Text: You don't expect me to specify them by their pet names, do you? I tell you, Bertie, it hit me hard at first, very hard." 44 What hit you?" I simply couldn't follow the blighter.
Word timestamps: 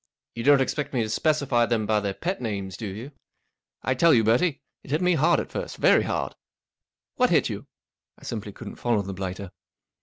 You 0.33 0.41
don't 0.43 0.61
expect 0.61 0.95
me 0.95 1.03
to 1.03 1.09
specify 1.11 1.67
them 1.67 1.85
by 1.85 1.99
their 1.99 2.15
pet 2.15 2.41
names, 2.41 2.75
do 2.75 2.87
you? 2.87 3.11
I 3.83 3.93
tell 3.93 4.15
you, 4.15 4.23
Bertie, 4.23 4.63
it 4.83 4.89
hit 4.89 4.99
me 4.99 5.13
hard 5.13 5.39
at 5.39 5.51
first, 5.51 5.77
very 5.77 6.01
hard." 6.05 6.31
44 7.17 7.17
What 7.17 7.29
hit 7.29 7.49
you?" 7.49 7.67
I 8.19 8.23
simply 8.23 8.51
couldn't 8.51 8.77
follow 8.77 9.03
the 9.03 9.13
blighter. 9.13 9.51